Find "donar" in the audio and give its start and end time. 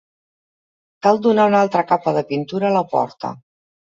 1.25-1.45